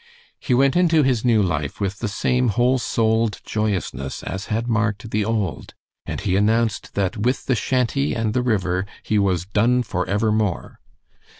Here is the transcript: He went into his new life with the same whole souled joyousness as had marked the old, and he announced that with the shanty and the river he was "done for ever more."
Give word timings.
He 0.39 0.55
went 0.55 0.75
into 0.75 1.03
his 1.03 1.23
new 1.23 1.43
life 1.43 1.79
with 1.79 1.99
the 1.99 2.07
same 2.07 2.47
whole 2.47 2.79
souled 2.79 3.39
joyousness 3.45 4.23
as 4.23 4.47
had 4.47 4.67
marked 4.67 5.11
the 5.11 5.23
old, 5.23 5.75
and 6.07 6.19
he 6.19 6.35
announced 6.35 6.95
that 6.95 7.17
with 7.17 7.45
the 7.45 7.53
shanty 7.53 8.15
and 8.15 8.33
the 8.33 8.41
river 8.41 8.87
he 9.03 9.19
was 9.19 9.45
"done 9.45 9.83
for 9.83 10.09
ever 10.09 10.31
more." 10.31 10.79